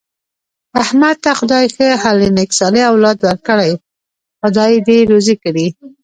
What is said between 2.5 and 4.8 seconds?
صالح اولاد ورکړی، خدای